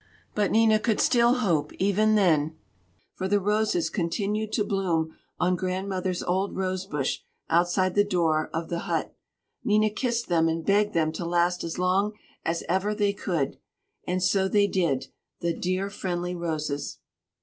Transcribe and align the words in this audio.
But 0.33 0.49
Nina 0.49 0.79
could 0.79 0.99
still 0.99 1.35
hope, 1.41 1.71
even 1.73 2.15
then; 2.15 2.57
for 3.13 3.27
the 3.27 3.39
roses 3.39 3.91
continued 3.91 4.51
to 4.53 4.63
bloom 4.63 5.15
on 5.39 5.55
Grandmother's 5.55 6.23
old 6.23 6.55
rose 6.57 6.87
bush 6.87 7.19
outside 7.51 7.93
the 7.93 8.03
door 8.03 8.49
of 8.51 8.69
the 8.69 8.79
hut. 8.89 9.13
Nina 9.63 9.91
kissed 9.91 10.27
them 10.27 10.47
and 10.47 10.65
begged 10.65 10.95
them 10.95 11.11
to 11.11 11.23
last 11.23 11.63
as 11.63 11.77
long 11.77 12.13
as 12.43 12.63
ever 12.67 12.95
they 12.95 13.13
could! 13.13 13.59
And 14.07 14.23
so 14.23 14.47
they 14.47 14.65
did 14.65 15.09
the 15.41 15.53
dear, 15.53 15.87
friendly 15.91 16.33
roses! 16.33 16.97